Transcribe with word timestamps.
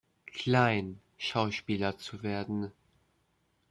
Klein, 0.25 0.99
Schauspieler 1.19 1.95
zu 1.99 2.23
werden. 2.23 2.71